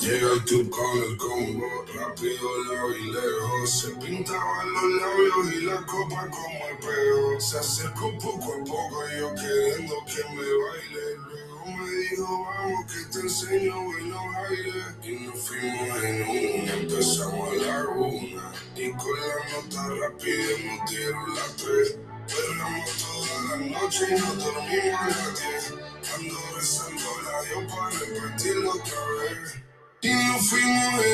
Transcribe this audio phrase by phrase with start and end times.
[0.00, 3.70] Llega club con el combo, rápido, y lejos.
[3.70, 7.38] Se pintaban los labios y la copa como el peo.
[7.38, 11.16] Se acercó poco a poco, yo queriendo que me baile.
[11.28, 14.84] Luego me dijo, vamos que te enseño buenos aires.
[15.02, 18.52] Y nos fuimos en una, empezamos a la una.
[18.76, 21.98] Y con la nota rápida nos dieron las tres.
[22.26, 25.74] Perramos toda la noche y no dormimos a las diez.
[26.14, 29.69] Ando rezando la Dios para repetirlo otra vez.
[30.02, 31.04] Y empezamos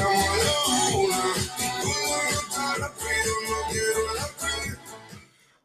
[0.00, 0.40] a.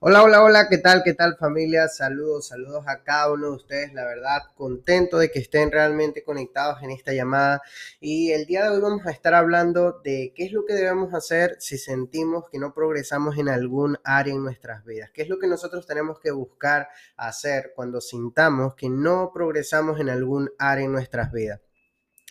[0.07, 1.01] Hola, hola, hola, ¿qué tal?
[1.03, 1.87] ¿Qué tal familia?
[1.87, 6.83] Saludos, saludos a cada uno de ustedes, la verdad, contento de que estén realmente conectados
[6.83, 7.63] en esta llamada.
[7.99, 11.13] Y el día de hoy vamos a estar hablando de qué es lo que debemos
[11.15, 15.09] hacer si sentimos que no progresamos en algún área en nuestras vidas.
[15.11, 20.09] ¿Qué es lo que nosotros tenemos que buscar hacer cuando sintamos que no progresamos en
[20.09, 21.64] algún área en nuestras vidas?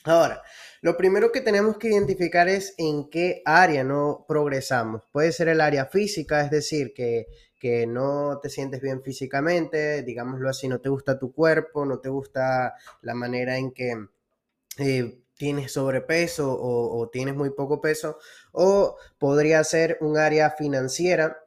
[0.05, 0.43] Ahora,
[0.83, 5.03] lo primero que tenemos que identificar es en qué área no progresamos.
[5.11, 7.27] Puede ser el área física, es decir, que,
[7.59, 12.11] que no te sientes bien físicamente, digámoslo así, no te gusta tu cuerpo, no te
[12.11, 13.97] gusta la manera en que
[14.79, 18.19] eh, tienes sobrepeso o, o tienes muy poco peso,
[18.53, 21.39] o podría ser un área financiera,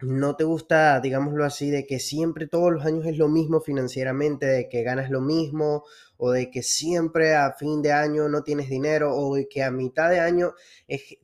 [0.00, 4.46] no te gusta, digámoslo así, de que siempre todos los años es lo mismo financieramente,
[4.46, 5.84] de que ganas lo mismo
[6.18, 9.70] o de que siempre a fin de año no tienes dinero o de que a
[9.70, 10.54] mitad de año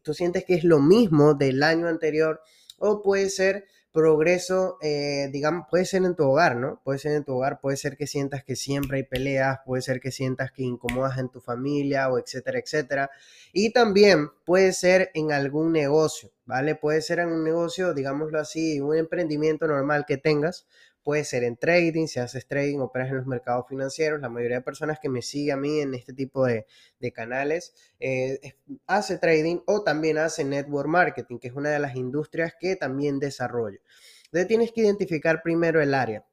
[0.03, 2.41] tú sientes que es lo mismo del año anterior
[2.78, 6.81] o puede ser progreso, eh, digamos, puede ser en tu hogar, ¿no?
[6.83, 10.01] Puede ser en tu hogar, puede ser que sientas que siempre hay peleas, puede ser
[10.01, 13.11] que sientas que incomodas en tu familia o etcétera, etcétera.
[13.53, 16.75] Y también puede ser en algún negocio, ¿vale?
[16.75, 20.67] Puede ser en un negocio, digámoslo así, un emprendimiento normal que tengas.
[21.05, 24.20] Puede ser en trading, si haces trading, operas en los mercados financieros.
[24.20, 26.66] La mayoría de personas que me sigue a mí en este tipo de,
[27.12, 28.55] canales eh,
[28.86, 33.18] hace trading o también hace network marketing, que es una de las industrias que también
[33.18, 33.79] desarrollo.
[34.24, 36.24] Entonces tienes que identificar primero el área.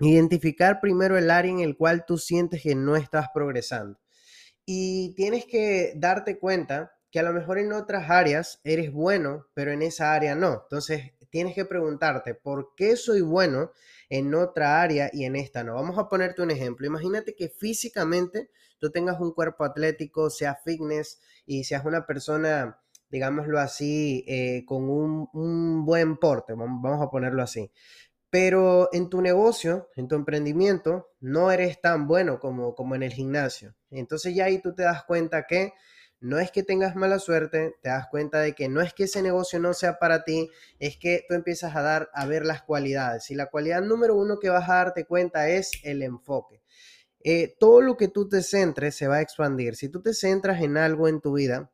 [0.00, 4.00] Identificar primero el área en el cual tú sientes que no estás progresando
[4.70, 9.72] y tienes que darte cuenta que a lo mejor en otras áreas eres bueno, pero
[9.72, 10.62] en esa área no.
[10.64, 13.72] Entonces, tienes que preguntarte, ¿por qué soy bueno
[14.08, 15.74] en otra área y en esta no?
[15.74, 16.86] Vamos a ponerte un ejemplo.
[16.86, 22.78] Imagínate que físicamente tú tengas un cuerpo atlético, sea fitness y seas una persona,
[23.10, 27.70] digámoslo así, eh, con un, un buen porte, vam- vamos a ponerlo así
[28.30, 33.12] pero en tu negocio, en tu emprendimiento, no eres tan bueno como, como en el
[33.12, 33.74] gimnasio.
[33.90, 35.72] Entonces ya ahí tú te das cuenta que
[36.20, 39.22] no es que tengas mala suerte, te das cuenta de que no es que ese
[39.22, 43.30] negocio no sea para ti, es que tú empiezas a dar a ver las cualidades.
[43.30, 46.62] Y la cualidad número uno que vas a darte cuenta es el enfoque.
[47.24, 49.76] Eh, todo lo que tú te centres se va a expandir.
[49.76, 51.70] Si tú te centras en algo en tu vida,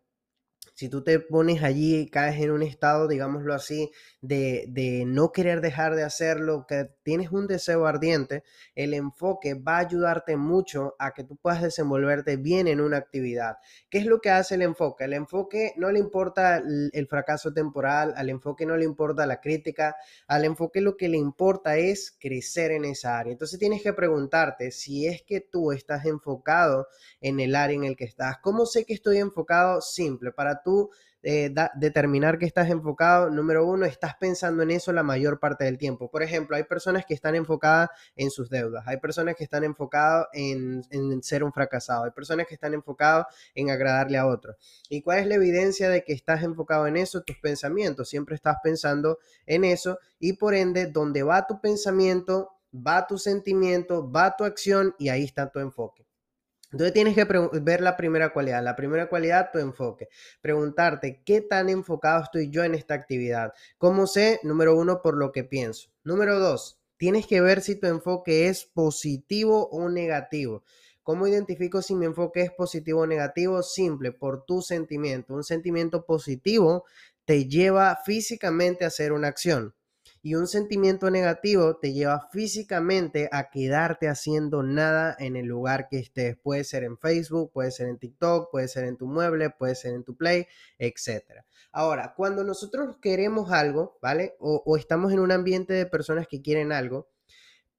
[0.74, 5.30] si tú te pones allí y caes en un estado, digámoslo así, de, de no
[5.30, 8.42] querer dejar de hacerlo, que tienes un deseo ardiente,
[8.74, 13.58] el enfoque va a ayudarte mucho a que tú puedas desenvolverte bien en una actividad.
[13.88, 15.04] ¿Qué es lo que hace el enfoque?
[15.04, 19.94] El enfoque no le importa el, fracaso temporal, al enfoque no le importa la crítica,
[20.26, 23.32] al enfoque lo que le importa es crecer en esa área.
[23.32, 26.88] Entonces tienes que preguntarte si es que tú estás enfocado
[27.20, 28.38] en el área en el que estás.
[28.42, 29.80] ¿Cómo sé que estoy enfocado?
[29.80, 30.90] Simple, para tú
[31.26, 35.78] eh, determinar que estás enfocado, número uno, estás pensando en eso la mayor parte del
[35.78, 36.10] tiempo.
[36.10, 40.26] Por ejemplo, hay personas que están enfocadas en sus deudas, hay personas que están enfocadas
[40.34, 44.56] en, en ser un fracasado, hay personas que están enfocadas en agradarle a otros.
[44.90, 47.22] ¿Y cuál es la evidencia de que estás enfocado en eso?
[47.22, 53.06] Tus pensamientos, siempre estás pensando en eso y por ende, donde va tu pensamiento, va
[53.06, 56.04] tu sentimiento, va tu acción y ahí está tu enfoque.
[56.74, 57.24] Entonces tienes que
[57.60, 58.60] ver la primera cualidad.
[58.60, 60.08] La primera cualidad, tu enfoque.
[60.40, 63.52] Preguntarte, ¿qué tan enfocado estoy yo en esta actividad?
[63.78, 64.40] ¿Cómo sé?
[64.42, 65.90] Número uno, por lo que pienso.
[66.02, 70.64] Número dos, tienes que ver si tu enfoque es positivo o negativo.
[71.04, 73.62] ¿Cómo identifico si mi enfoque es positivo o negativo?
[73.62, 75.32] Simple, por tu sentimiento.
[75.32, 76.86] Un sentimiento positivo
[77.24, 79.76] te lleva físicamente a hacer una acción.
[80.26, 85.98] Y un sentimiento negativo te lleva físicamente a quedarte haciendo nada en el lugar que
[85.98, 86.38] estés.
[86.38, 89.92] Puede ser en Facebook, puede ser en TikTok, puede ser en tu mueble, puede ser
[89.92, 90.46] en tu Play,
[90.78, 91.42] etc.
[91.72, 94.34] Ahora, cuando nosotros queremos algo, ¿vale?
[94.38, 97.10] O, o estamos en un ambiente de personas que quieren algo,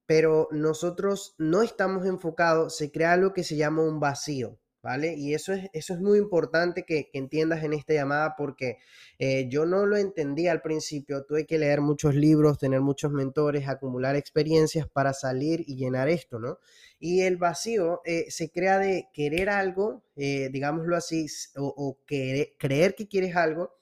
[0.06, 5.16] pero nosotros no estamos enfocados, se crea algo que se llama un vacío, ¿vale?
[5.18, 8.78] Y eso es, eso es muy importante que, entiendas en esta llamada porque
[9.18, 13.68] eh, yo no lo entendí al principio, tuve que leer muchos libros, tener muchos mentores,
[13.68, 16.60] acumular experiencias para salir y llenar esto, ¿no?
[17.00, 23.08] Y el vacío eh, se crea de querer algo, eh, digámoslo así, o, creer que
[23.08, 23.80] quieres algo,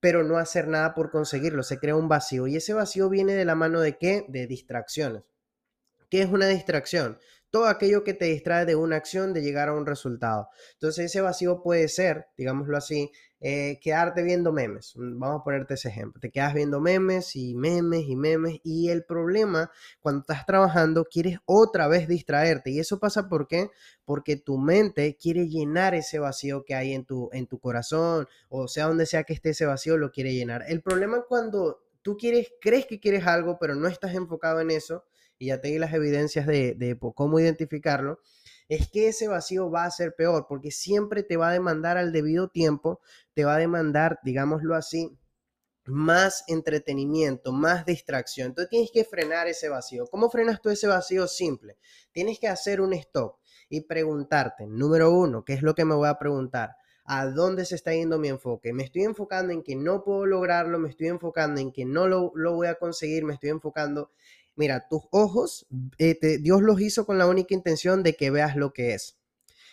[0.00, 2.48] pero no hacer nada por conseguirlo, se crea un vacío.
[2.48, 4.24] Y ese vacío viene de la mano de qué?
[4.26, 5.22] De distracciones.
[6.10, 7.18] ¿Qué es una distracción?
[7.52, 10.48] Todo aquello que te distrae de una acción de llegar a un resultado.
[10.72, 14.94] Entonces ese vacío puede ser, digámoslo así, eh, quedarte viendo memes.
[14.96, 16.18] Mm, vamos a ponerte ese ejemplo.
[16.18, 19.70] Te quedas viendo memes y memes y memes y el problema
[20.00, 23.68] cuando estás trabajando quieres otra vez distraerte y eso pasa ¿por qué?
[24.06, 28.66] Porque tu mente quiere llenar ese vacío que hay en tu, en tu corazón o
[28.66, 30.64] sea donde sea que esté ese vacío lo quiere llenar.
[30.68, 35.04] El problema cuando tú quieres, crees que quieres algo pero no estás enfocado en eso
[35.42, 38.20] y ya te di las evidencias de, cómo identificarlo,
[38.68, 42.12] es que ese vacío va a ser peor porque siempre te va a demandar al
[42.12, 43.00] debido tiempo,
[43.34, 45.18] te va a demandar, digámoslo así,
[45.84, 48.50] más entretenimiento, más distracción.
[48.50, 50.06] Entonces tienes que frenar ese vacío.
[50.06, 51.26] ¿Cómo frenas tú ese vacío?
[51.26, 51.76] Simple.
[52.12, 56.08] Tienes que hacer un stop y preguntarte, número uno, ¿qué es lo que me voy
[56.08, 56.76] a preguntar?
[57.04, 58.72] ¿A dónde se está yendo mi enfoque?
[58.72, 62.30] Me estoy enfocando en que no puedo lograrlo, me estoy enfocando en que no lo,
[62.36, 64.12] lo voy a conseguir, me estoy enfocando
[64.54, 65.66] Mira, tus ojos,
[65.98, 69.18] eh, Dios los hizo con la única intención de que veas lo que es.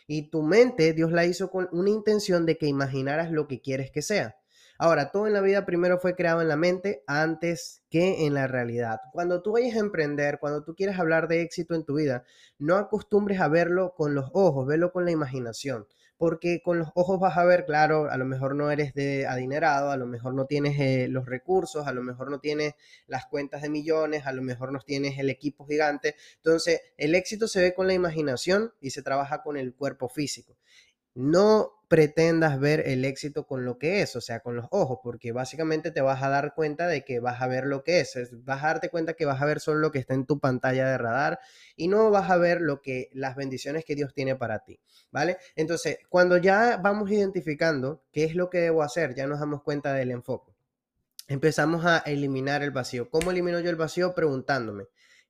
[0.07, 3.91] Y tu mente, Dios la hizo con una intención de que imaginaras lo que quieres
[3.91, 4.37] que sea.
[4.77, 8.47] Ahora, todo en la vida primero fue creado en la mente antes que en la
[8.47, 9.01] realidad.
[9.11, 12.23] Cuando tú vayas a emprender, cuando tú quieras hablar de éxito en tu vida,
[12.57, 15.85] no acostumbres a verlo con los ojos, verlo con la imaginación
[16.19, 19.89] porque con los ojos vas a ver, claro, a lo mejor no eres de adinerado,
[19.89, 22.73] a lo mejor no tienes eh, los recursos, a lo mejor no tienes
[23.07, 26.17] las cuentas de millones, a lo mejor no tienes el equipo gigante.
[26.35, 30.57] Entonces, el éxito se ve con la imaginación y se trabaja con el cuerpo físico.
[31.15, 35.31] No pretendas ver el éxito con lo que es, o sea, con los ojos, porque
[35.31, 38.15] básicamente te vas a dar cuenta de que vas a ver lo que es,
[38.45, 40.87] vas a darte cuenta que vas a ver solo lo que está en tu pantalla
[40.87, 41.39] de radar
[41.75, 45.37] y no vas a ver lo que las bendiciones que Dios tiene para ti, ¿vale?
[45.55, 49.91] Entonces, cuando ya vamos identificando qué es lo que debo hacer, ya nos damos cuenta
[49.93, 50.53] del enfoque.
[51.27, 53.09] Empezamos a eliminar el vacío.
[53.09, 54.13] ¿Cómo elimino yo el vacío?
[54.13, 54.85] Preguntándome,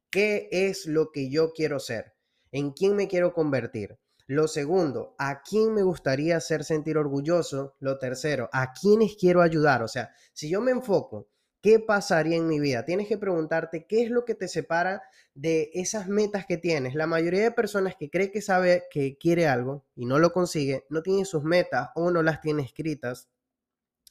[0.10, 2.16] ¿qué es lo que yo quiero ser?
[2.52, 3.98] ¿En quién me quiero convertir?
[4.30, 7.74] Lo segundo, ¿a quién me gustaría hacer sentir orgulloso?
[7.80, 9.82] Lo tercero, ¿a quiénes quiero ayudar?
[9.82, 11.30] O sea, si yo me enfoco,
[11.64, 12.86] ¿qué pasaría en mi vida?
[12.86, 15.02] Tienes que preguntarte qué es lo que te separa
[15.34, 16.94] de esas metas que tienes.
[16.94, 20.86] La mayoría de personas que cree que sabe que quiere algo y no lo consigue,
[20.90, 23.30] no tiene sus metas o no las tiene escritas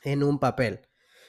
[0.03, 0.81] en un papel.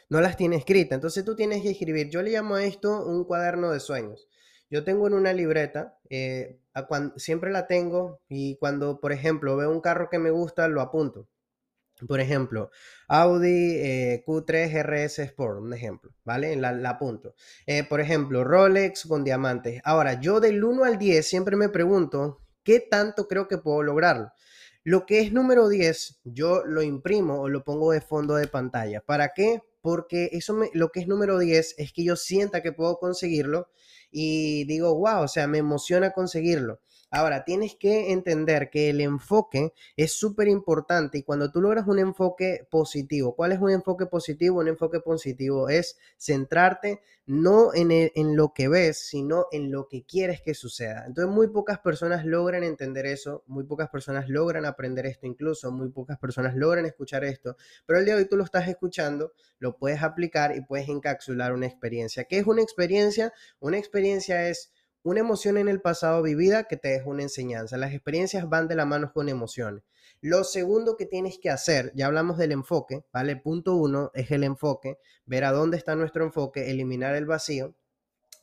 [0.09, 0.95] No las tiene escritas.
[0.95, 2.09] Entonces tú tienes que escribir.
[2.09, 4.27] Yo le llamo a esto un cuaderno de sueños.
[4.69, 6.59] Yo tengo en una libreta, eh,
[7.17, 11.27] siempre la tengo y cuando, por ejemplo, veo un carro que me gusta, lo apunto.
[12.07, 12.71] Por ejemplo,
[13.09, 16.55] Audi eh, Q3 RS Sport, un ejemplo, ¿vale?
[16.55, 17.35] La, la apunto.
[17.65, 19.81] Eh, por ejemplo, Rolex con diamantes.
[19.83, 24.31] Ahora, yo del 1 al 10 siempre me pregunto, ¿qué tanto creo que puedo lograrlo?
[24.85, 29.01] Lo que es número 10, yo lo imprimo o lo pongo de fondo de pantalla.
[29.01, 29.61] ¿Para qué?
[29.81, 33.69] Porque eso lo que es número 10 es que yo sienta que puedo conseguirlo
[34.11, 36.81] y digo, wow, o sea, me emociona conseguirlo.
[37.11, 41.97] Ahora, tienes que entender que el enfoque es súper importante y cuando tú logras un
[41.97, 44.59] enfoque positivo, ¿cuál es un enfoque positivo?
[44.59, 50.03] Un enfoque positivo es centrarte no en, en lo que ves, sino en lo que
[50.03, 51.05] quieres que suceda.
[51.05, 55.89] Entonces, muy pocas personas logran entender eso, muy pocas personas logran aprender esto incluso, muy
[55.89, 57.55] pocas personas logran escuchar esto,
[57.85, 61.53] pero el día de hoy tú lo estás escuchando, lo puedes aplicar y puedes encapsular
[61.53, 62.23] una experiencia.
[62.23, 63.31] ¿Qué es una experiencia?
[63.59, 64.71] Una experiencia es
[65.03, 67.77] una emoción en el pasado vivida que te deja una enseñanza.
[67.77, 69.83] Las experiencias van de la mano con emociones.
[70.21, 73.37] Lo segundo que tienes que hacer, ya hablamos del enfoque, ¿vale?
[73.37, 77.75] Punto uno es el enfoque, ver a dónde está nuestro enfoque, eliminar el vacío.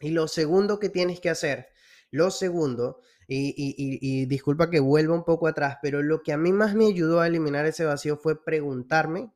[0.00, 1.68] Y lo segundo que tienes que hacer,
[2.10, 6.52] lo segundo, y, y disculpa que vuelva un poco atrás, pero lo que a mí
[6.52, 9.32] más me ayudó a eliminar ese vacío fue preguntarme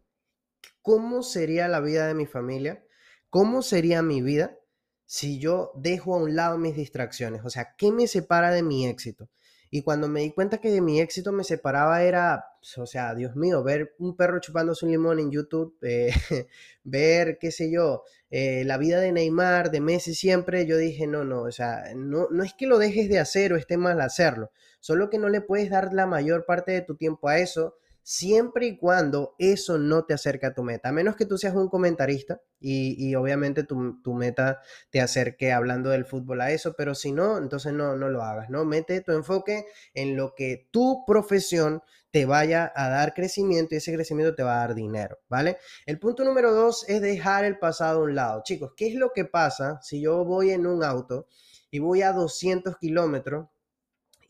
[0.81, 2.85] cómo sería la vida de mi familia,
[3.31, 4.60] cómo sería mi vida
[5.11, 7.45] si yo dejo a un lado mis distracciones?
[7.45, 9.29] O sea, ¿qué me separa de mi éxito?
[9.69, 12.45] Y cuando me di cuenta que de mi éxito me separaba era,
[12.77, 16.13] o sea, Dios mío, ver un perro chupándose un limón en YouTube, eh,
[16.85, 21.25] ver, qué sé yo, eh, la vida de Neymar, de Messi siempre, yo dije, no,
[21.25, 24.53] no, o sea, no, no es que lo dejes de hacer o esté mal hacerlo,
[24.79, 28.67] solo que no le puedes dar la mayor parte de tu tiempo a eso, siempre
[28.67, 31.69] y cuando eso no te acerque a tu meta, a menos que tú seas un
[31.69, 37.13] comentarista y, obviamente tu, tu, meta te acerque hablando del fútbol a eso, pero si
[37.13, 38.65] no, entonces no, no lo hagas, ¿no?
[38.65, 43.95] Mete tu enfoque en lo que tu profesión te vaya a dar crecimiento y ese
[43.95, 45.59] crecimiento te va a dar dinero, ¿vale?
[45.87, 48.43] El punto número dos es dejar el pasado a un lado.
[48.45, 51.29] Chicos, ¿qué es lo que pasa si yo voy en un auto
[51.71, 53.49] y voy a 200 kilómetros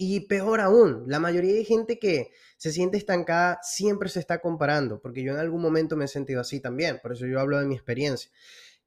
[0.03, 4.99] y peor aún, la mayoría de gente que se siente estancada siempre se está comparando,
[4.99, 7.67] porque yo en algún momento me he sentido así también, por eso yo hablo de
[7.67, 8.31] mi experiencia.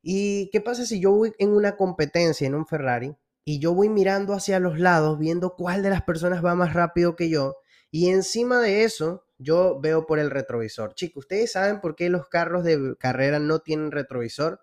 [0.01, 3.15] ¿Y qué pasa si yo voy en una competencia, en un Ferrari,
[3.45, 7.15] y yo voy mirando hacia los lados, viendo cuál de las personas va más rápido
[7.15, 7.57] que yo,
[7.91, 10.95] y encima de eso, yo veo por el retrovisor.
[10.95, 14.61] Chicos, ¿ustedes saben por qué los carros de carrera no tienen retrovisor?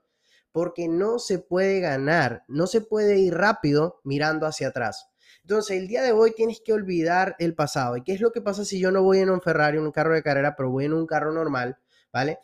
[0.50, 5.11] Porque no se puede ganar, no se puede ir rápido mirando hacia atrás.
[5.42, 7.97] Entonces, el día de hoy tienes que olvidar el pasado.
[7.97, 9.92] ¿Y qué es lo que pasa si yo no voy en un Ferrari, en un
[9.92, 11.78] carro de carrera, pero voy en un carro normal,
[12.12, 12.38] ¿vale?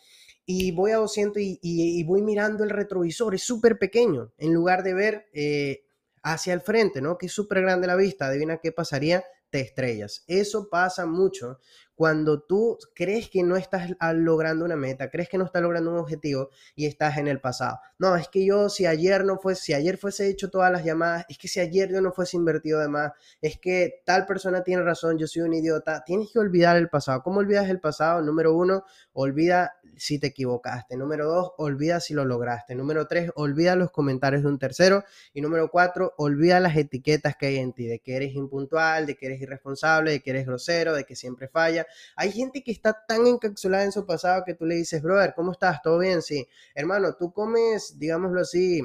[0.45, 4.95] Y voy a 200 y, voy mirando el retrovisor, es súper pequeño, en lugar de
[4.95, 5.85] ver eh,
[6.23, 7.19] hacia el frente, ¿no?
[7.19, 8.27] Que es súper grande la vista.
[8.27, 10.25] Adivina qué pasaría, te estrellas.
[10.27, 11.59] Eso pasa mucho
[11.97, 15.99] cuando tú crees que no estás logrando una meta, crees que no estás logrando un
[15.99, 17.79] objetivo y estás en el pasado.
[17.99, 21.25] No, es que yo si ayer no fuese, si ayer fuese hecho todas las llamadas,
[21.31, 24.83] es que si ayer yo no fuese invertido de más, es que tal persona tiene
[24.83, 26.05] razón, yo soy un idiota.
[26.05, 27.23] Tienes que olvidar el pasado.
[27.23, 28.21] ¿Cómo olvidas el pasado?
[28.21, 28.85] Número uno,
[29.15, 30.99] olvida si te equivocaste.
[30.99, 32.75] Número dos, olvida si lo lograste.
[32.75, 35.05] Número tres, olvida los comentarios de un tercero.
[35.33, 39.17] Y número cuatro, olvida las etiquetas que hay en ti, de que eres impuntual, de
[39.17, 41.86] que eres irresponsable, de que eres grosero, de que siempre falla
[42.17, 45.53] hay gente que está tan encapsulada en su pasado que tú le dices, brother, ¿cómo
[45.53, 45.83] estás?
[45.83, 46.23] ¿Todo bien?
[46.23, 46.47] Sí.
[46.75, 48.83] Hermano, tú comes, digámoslo así,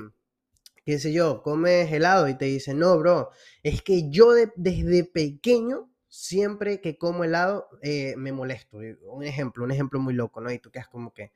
[0.86, 3.30] qué sé yo, comes helado y te dice, no, bro,
[3.64, 8.78] es que yo desde pequeño siempre que como helado eh, me molesto.
[8.78, 10.52] Un ejemplo, un ejemplo muy loco, ¿no?
[10.52, 11.32] Y tú quedas como que,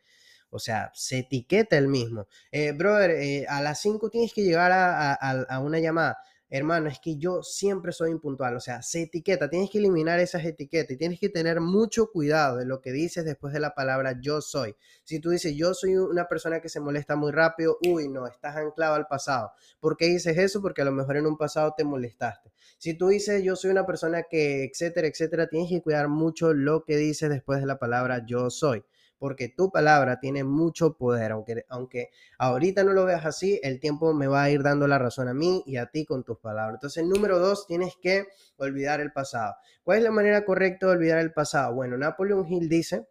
[0.49, 2.27] o sea, se etiqueta el mismo.
[2.51, 6.17] Eh, brother, eh, a las 5 tienes que llegar a, una llamada
[6.49, 10.45] hermano, es que yo siempre soy impuntual, o sea, se etiqueta, tienes que eliminar esas
[10.45, 14.19] etiquetas y tienes que tener mucho cuidado de lo que dices después de la palabra
[14.21, 14.75] yo soy.
[15.03, 18.55] Si tú dices yo soy una persona que se molesta muy rápido, uy, no, estás
[18.55, 19.51] anclado al pasado.
[19.79, 20.61] ¿Por qué dices eso?
[20.61, 22.51] Porque a lo mejor en un pasado te molestaste.
[22.77, 26.83] Si tú dices yo soy una persona que, etcétera, etcétera, tienes que cuidar mucho lo
[26.85, 28.83] que dices después de la palabra yo soy
[29.25, 34.13] porque tu palabra tiene mucho poder, aunque, aunque ahorita no lo veas así, el tiempo
[34.13, 36.75] me va a ir dando la razón a mí y a ti con tus palabras.
[36.75, 38.27] Entonces, número dos, tienes que
[38.57, 39.55] olvidar el pasado.
[39.81, 41.73] ¿Cuál es la manera correcta de olvidar el pasado?
[41.73, 43.07] Bueno, Napoleon Hill dice,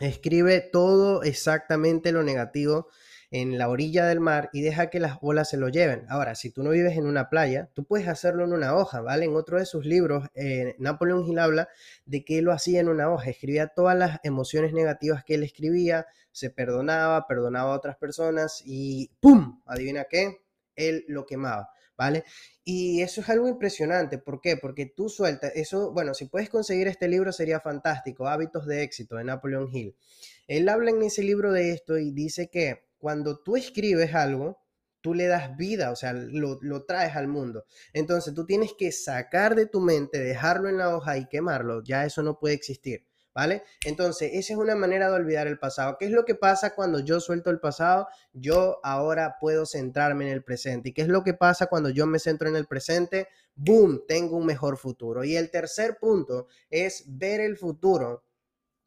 [0.00, 2.88] escribe todo exactamente lo negativo
[3.30, 6.06] en la orilla del mar y deja que las olas se lo lleven.
[6.08, 9.24] Ahora, si tú no vives en una playa, tú puedes hacerlo en una hoja, ¿vale?
[9.24, 11.68] En otro de sus libros, eh, Napoleón Hill habla
[12.04, 15.42] de que él lo hacía en una hoja, escribía todas las emociones negativas que él
[15.42, 19.60] escribía, se perdonaba, perdonaba a otras personas y ¡pum!
[19.66, 20.42] Adivina qué,
[20.74, 21.70] él lo quemaba.
[21.98, 22.24] ¿Vale?
[22.62, 24.18] Y eso es algo impresionante.
[24.18, 24.58] ¿Por qué?
[24.58, 29.16] Porque tú sueltas, eso, bueno, si puedes conseguir este libro sería fantástico, Hábitos de éxito
[29.16, 29.96] de Napoleón Hill.
[30.46, 34.58] Él habla en ese libro de esto y dice que cuando tú escribes algo,
[35.06, 37.64] tú le das vida, o sea, lo, traes al mundo.
[37.92, 41.82] Entonces tú tienes que sacar de tu mente, dejarlo en la hoja y quemarlo.
[41.84, 43.06] Ya eso no puede existir.
[43.32, 43.62] ¿Vale?
[43.84, 45.96] Entonces, esa es una manera de olvidar el pasado.
[46.00, 48.08] ¿Qué es lo que pasa cuando yo suelto el pasado?
[48.32, 50.88] Yo ahora puedo centrarme en el presente.
[50.88, 53.28] ¿Y qué es lo que pasa cuando yo me centro en el presente?
[53.54, 54.04] ¡Boom!
[54.08, 55.22] Tengo un mejor futuro.
[55.22, 58.24] Y el tercer punto es ver el futuro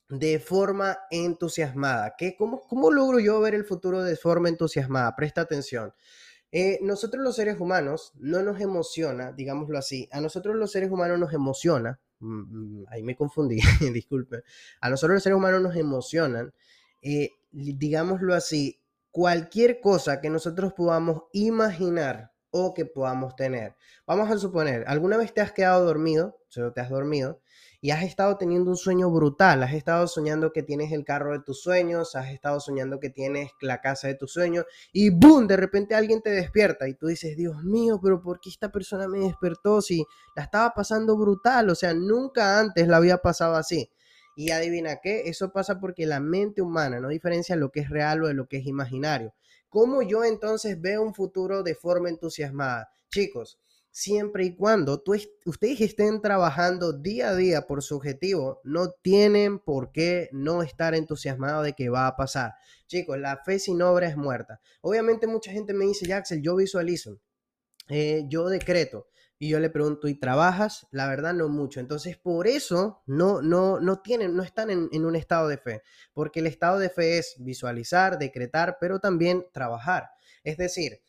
[0.10, 2.16] de forma entusiasmada.
[2.18, 5.16] ¿Qué, cómo, ¿Cómo logro yo ver el futuro de forma entusiasmada?
[5.16, 5.94] Presta atención.
[6.51, 11.20] Eh, nosotros los seres humanos no nos emociona, digámoslo así, a nosotros los seres humanos
[11.20, 13.60] nos emociona, mm, mm, ahí me confundí,
[13.94, 14.44] disculpe,
[14.82, 16.51] a nosotros los seres humanos nos emocionan,
[17.04, 23.75] eh, digámoslo así, cualquier cosa que nosotros podamos imaginar o que podamos tener.
[24.08, 26.39] Vamos a suponer, ¿alguna vez te has quedado dormido?
[26.58, 27.42] O te has dormido
[27.81, 31.39] y has estado teniendo un sueño brutal, has estado soñando que tienes el carro de
[31.39, 35.48] tus sueños, has estado soñando que tienes la casa de tus sueños y ¡boom!
[35.48, 39.07] De repente alguien te despierta y tú dices, Dios mío, pero ¿por qué esta persona
[39.07, 40.05] me despertó si
[40.36, 41.69] la estaba pasando brutal?
[41.69, 43.89] O sea, nunca antes la había pasado así.
[44.36, 48.24] Y adivina qué, eso pasa porque la mente humana no diferencia lo que es real
[48.24, 49.33] o de lo que es imaginario.
[49.69, 52.89] ¿Cómo yo entonces veo un futuro de forma entusiasmada?
[53.09, 53.59] Chicos,
[54.00, 55.03] siempre y cuando
[55.46, 60.96] ustedes estén trabajando día a día por su objetivo, no tienen por qué no estar
[60.96, 62.53] entusiasmados de que va a pasar.
[62.88, 64.62] Chicos, la fe sin obra es muerta.
[64.82, 67.20] Obviamente mucha gente me dice, Jaxel, yo visualizo,
[67.89, 70.88] eh, yo decreto, y yo le pregunto, ¿y trabajas?
[70.91, 71.82] La verdad, no mucho.
[71.82, 75.82] Entonces, por eso no, no, no tienen, no están en, en un estado de fe,
[76.13, 80.10] porque el estado de fe es visualizar, decretar, pero también trabajar.
[80.44, 81.01] Es decir,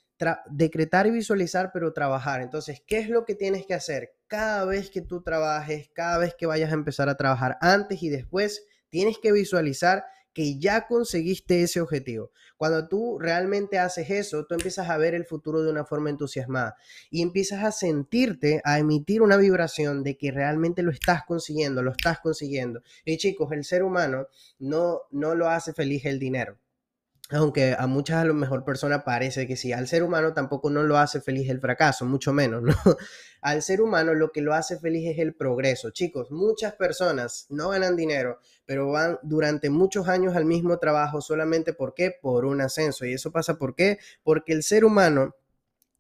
[0.51, 2.43] decretar y visualizar, pero trabajar.
[2.43, 4.15] Entonces, ¿qué es lo que tienes que hacer?
[4.27, 8.09] Cada vez que tú trabajes, cada vez que vayas a empezar a trabajar, antes y
[8.09, 12.31] después, tienes que visualizar que ya conseguiste ese objetivo.
[12.57, 16.77] Cuando tú realmente haces eso, tú empiezas a ver el futuro de una forma entusiasmada
[17.11, 21.91] y empiezas a sentirte, a emitir una vibración de que realmente lo estás consiguiendo, lo
[21.91, 22.83] estás consiguiendo.
[23.05, 26.59] Y chicos, el ser humano no, no lo hace feliz el dinero
[27.31, 30.83] aunque a muchas a lo mejor personas parece que sí, al ser humano tampoco no
[30.83, 32.75] lo hace feliz el fracaso, mucho menos, ¿no?
[33.43, 35.91] Al ser humano lo que lo hace feliz es el progreso.
[35.93, 41.73] Chicos, muchas personas no ganan dinero, pero van durante muchos años al mismo trabajo solamente
[41.73, 42.15] ¿por qué?
[42.21, 43.07] Por un ascenso.
[43.07, 43.99] Y eso pasa ¿por qué?
[44.23, 45.37] Porque el ser humano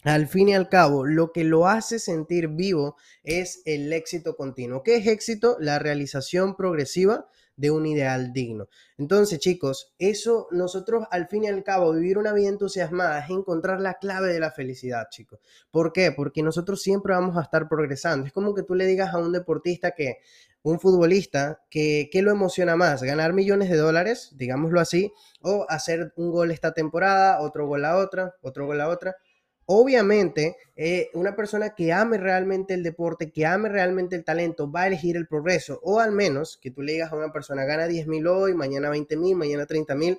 [0.02, 4.82] al fin y al cabo, lo que lo hace sentir vivo es el éxito continuo.
[4.82, 5.56] ¿Qué es éxito?
[5.60, 7.28] La realización progresiva
[7.60, 8.68] de un ideal digno.
[8.96, 13.80] Entonces, chicos, eso nosotros al fin y al cabo, vivir una vida entusiasmada es encontrar
[13.80, 15.40] la clave de la felicidad, chicos.
[15.70, 16.10] ¿Por qué?
[16.10, 18.26] Porque nosotros siempre vamos a estar progresando.
[18.26, 20.20] Es como que tú le digas a un deportista que,
[20.62, 23.02] un futbolista, que ¿qué lo emociona más?
[23.02, 25.12] ¿Ganar millones de dólares, digámoslo así,
[25.42, 29.16] o hacer un gol esta temporada, otro gol a otra, otro gol a otra?
[29.72, 34.80] Obviamente, eh, una persona que ame realmente el deporte, que ame realmente el talento, va
[34.82, 35.78] a elegir el progreso.
[35.84, 38.90] O al menos que tú le digas a una persona, gana 10 mil hoy, mañana
[38.90, 40.18] 20 mil, mañana 30 mil.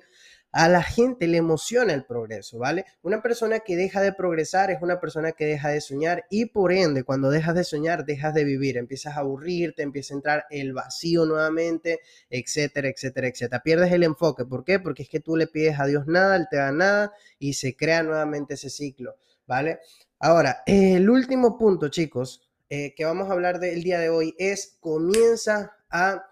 [0.52, 2.86] A la gente le emociona el progreso, ¿vale?
[3.02, 6.72] Una persona que deja de progresar es una persona que deja de soñar y por
[6.72, 10.72] ende, cuando dejas de soñar, dejas de vivir, empiezas a aburrirte, empieza a entrar el
[10.72, 13.62] vacío nuevamente, etcétera, etcétera, etcétera.
[13.62, 14.46] Pierdes el enfoque.
[14.46, 14.80] ¿Por qué?
[14.80, 17.76] Porque es que tú le pides a Dios nada, Él te da nada y se
[17.76, 19.14] crea nuevamente ese ciclo.
[19.46, 19.80] ¿Vale?
[20.18, 24.76] Ahora, el último punto, chicos, eh, que vamos a hablar del día de hoy es
[24.80, 26.24] comienza a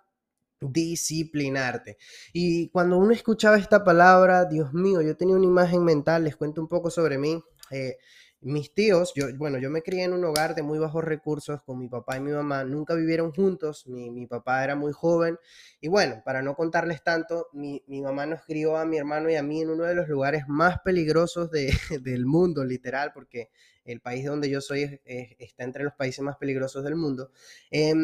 [0.60, 1.98] disciplinarte.
[2.32, 6.60] Y cuando uno escuchaba esta palabra, Dios mío, yo tenía una imagen mental, les cuento
[6.60, 7.42] un poco sobre mí.
[7.70, 7.98] Eh,
[8.42, 11.78] mis tíos, yo, bueno, yo me crié en un hogar de muy bajos recursos con
[11.78, 15.38] mi papá y mi mamá, nunca vivieron juntos, mi, mi papá era muy joven
[15.80, 19.36] y bueno, para no contarles tanto, mi, mi, mamá nos crió a mi hermano y
[19.36, 21.70] a mí en uno de los lugares más peligrosos de,
[22.02, 23.50] del mundo, literal, porque
[23.84, 27.30] el país donde yo soy está entre los países más peligrosos del mundo.
[27.70, 27.94] Eh,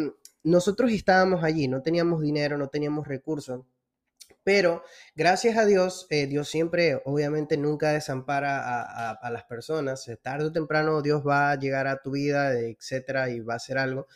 [0.43, 3.65] nosotros estábamos allí, no teníamos dinero, no teníamos recursos
[4.47, 4.85] pero
[5.17, 10.07] gracias a Dios, eh, Dios siempre, obviamente, nunca desampara a, las personas.
[10.07, 13.57] Eh, tarde o temprano Dios va a llegar a tu vida, etcétera, y va a
[13.57, 14.07] hacer algo.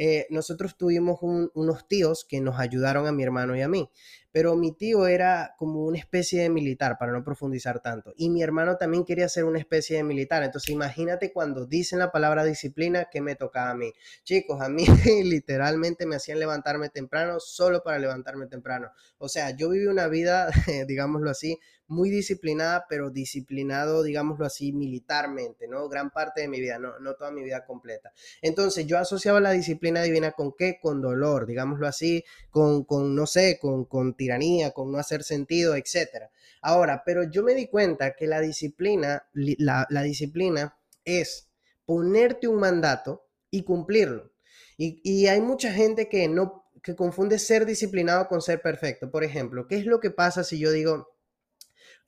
[0.00, 3.90] Eh, nosotros tuvimos unos tíos que nos ayudaron a mi hermano y a mí
[4.38, 8.42] pero mi tío era como una especie de militar, para no profundizar tanto, y mi
[8.42, 13.08] hermano también quería ser una especie de militar, entonces imagínate cuando dicen la palabra disciplina,
[13.10, 13.92] ¿qué me tocaba a mí?
[14.24, 14.84] Chicos, a mí
[15.24, 18.90] literalmente me hacían levantarme temprano solo para levantarme temprano.
[19.18, 20.50] O sea, yo viví una vida,
[20.86, 25.88] digámoslo así, muy disciplinada, pero disciplinado, digámoslo así, militarmente, ¿no?
[25.88, 28.12] Gran parte de mi vida, no, no toda mi vida completa.
[28.42, 30.78] Entonces, yo asociaba la disciplina divina con qué?
[30.80, 35.74] Con dolor, digámoslo así, con, con no sé, con, con tiranía, con no hacer sentido,
[35.74, 36.30] etc.
[36.60, 41.48] Ahora, pero yo me di cuenta que la disciplina, la, la disciplina es
[41.86, 44.30] ponerte un mandato y cumplirlo.
[44.76, 49.10] Y, y hay mucha gente que no que confunde ser disciplinado con ser perfecto.
[49.10, 51.08] Por ejemplo, ¿qué es lo que pasa si yo digo,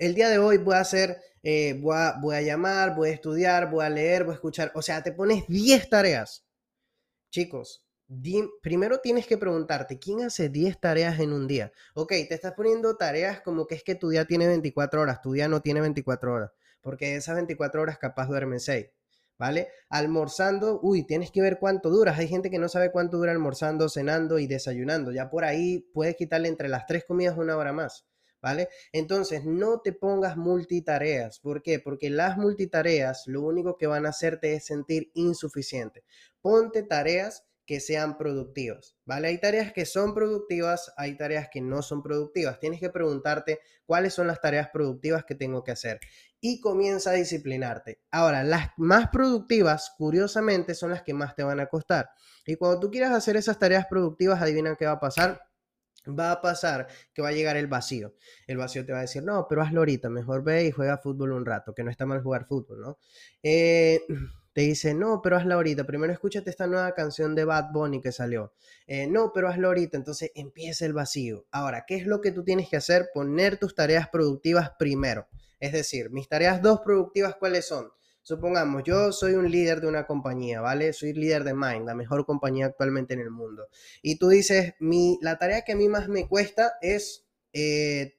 [0.01, 3.13] el día de hoy voy a hacer, eh, voy, a, voy, a, llamar, voy a
[3.13, 4.73] estudiar, voy a leer, voy a escuchar.
[4.75, 6.47] O sea, te pones 10 tareas.
[7.31, 7.87] Chicos,
[8.63, 11.71] primero tienes que preguntarte, ¿quién hace 10 tareas en un día?
[11.95, 15.33] Ok, te estás poniendo tareas como que es que tu día tiene 24 horas, tu
[15.33, 18.87] día no tiene 24 horas, porque esas 24 horas capaz duermen 6.
[19.39, 19.69] ¿Vale?
[19.89, 22.19] Almorzando, uy, tienes que ver cuánto duras.
[22.19, 25.13] Hay gente que no sabe cuánto dura almorzando, cenando y desayunando.
[25.13, 28.05] Ya por ahí puedes quitarle entre las tres comidas una hora más.
[28.43, 28.69] ¿Vale?
[28.93, 31.41] Entonces, no te pongas multitareas.
[31.41, 31.79] ¿Por qué?
[31.79, 36.05] Porque las multitareas lo único que van a hacerte es sentir insuficiente.
[36.41, 39.29] Ponte tareas que sean productivas, ¿vale?
[39.29, 42.59] Hay tareas que son productivas, hay tareas que no son productivas.
[42.59, 46.01] Tienes que preguntarte cuáles son las tareas productivas que tengo que hacer
[46.41, 48.01] y comienza a disciplinarte.
[48.11, 52.11] Ahora, las más productivas, curiosamente, son las que más te van a costar.
[52.45, 55.41] Y cuando tú quieras hacer esas tareas productivas, adivina qué va a pasar
[56.07, 58.15] va a pasar que va a llegar el vacío.
[58.47, 61.33] El vacío te va a decir, no, pero hazlo ahorita, mejor ve y juega fútbol
[61.33, 62.99] un rato, que no está mal jugar fútbol, ¿no?
[63.43, 64.01] Eh,
[64.53, 68.13] te dice, no, pero hazlo ahorita, primero escúchate esta nueva canción de Bad Bunny que
[68.13, 68.53] salió.
[68.87, 71.47] Eh, no, pero hazlo ahorita, entonces empieza el vacío.
[71.51, 73.11] Ahora, ¿qué es lo que tú tienes que hacer?
[73.15, 75.29] Poner tus tareas productivas primero.
[75.61, 77.91] Es decir, mis tareas dos productivas, ¿cuáles son?
[78.31, 80.93] Supongamos, yo soy un líder de una compañía, ¿vale?
[80.93, 83.69] Soy líder de Mind, la mejor compañía actualmente en el mundo.
[84.03, 88.15] Y tú dices, mi, la tarea que a mí más me cuesta es eh,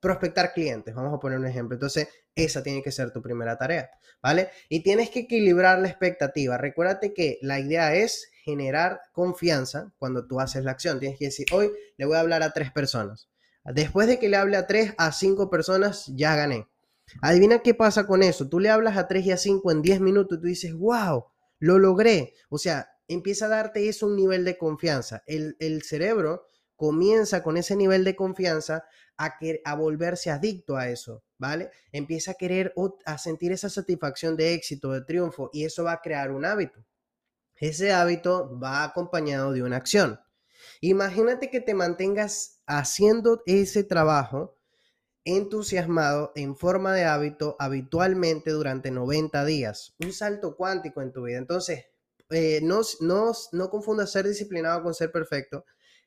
[0.00, 1.76] prospectar clientes, vamos a poner un ejemplo.
[1.76, 3.90] Entonces, esa tiene que ser tu primera tarea,
[4.22, 4.48] ¿vale?
[4.68, 6.56] Y tienes que equilibrar la expectativa.
[6.56, 10.98] Recuérdate que la idea es generar confianza cuando tú haces la acción.
[11.00, 13.28] Tienes que decir, hoy le voy a hablar a tres personas.
[13.64, 16.66] Después de que le hable a tres, a cinco personas, ya gané.
[17.20, 18.48] Adivina qué pasa con eso.
[18.48, 21.26] Tú le hablas a tres y a cinco en diez minutos y tú dices, wow,
[21.58, 22.34] lo logré.
[22.48, 25.22] O sea, empieza a darte eso un nivel de confianza.
[25.26, 28.84] El, el cerebro comienza con ese nivel de confianza
[29.16, 31.70] a, que, a volverse adicto a eso, ¿vale?
[31.92, 36.00] Empieza a querer, a sentir esa satisfacción de éxito, de triunfo, y eso va a
[36.00, 36.84] crear un hábito.
[37.56, 40.20] Ese hábito va acompañado de una acción.
[40.80, 44.56] Imagínate que te mantengas haciendo ese trabajo
[45.24, 49.94] entusiasmado en forma de hábito habitualmente durante 90 días.
[50.00, 51.38] Un salto cuántico en tu vida.
[51.38, 51.86] Entonces,
[52.30, 55.64] eh, no, no, no confundas ser disciplinado con ser perfecto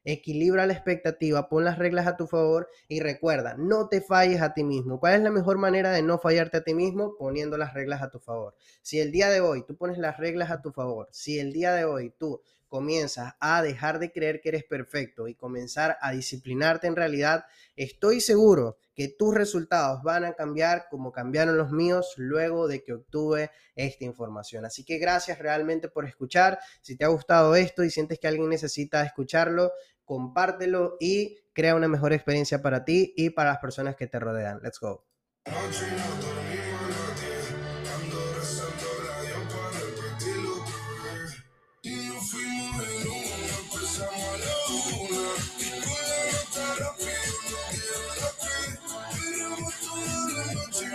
[0.08, 4.54] equilibra la expectativa, pon las reglas a tu favor y recuerda, no te falles a
[4.54, 5.00] ti mismo.
[5.00, 7.16] ¿Cuál es la mejor manera de no fallarte a ti mismo?
[7.18, 8.56] Poniendo las reglas a tu favor.
[8.82, 11.74] Si el día de hoy tú pones las reglas a tu favor, si el día
[11.74, 16.88] de hoy tú comienzas a dejar de creer que eres perfecto y comenzar a disciplinarte
[16.88, 22.68] en realidad, estoy seguro que tus resultados van a cambiar como cambiaron los míos luego
[22.68, 24.66] de que obtuve esta información.
[24.66, 26.58] Así que gracias realmente por escuchar.
[26.82, 29.72] Si te ha gustado esto y sientes que alguien necesita escucharlo,
[30.04, 34.62] compártelo y crea una mejor experiencia para ti y para las personas que te rodean.
[34.64, 35.06] Let's go.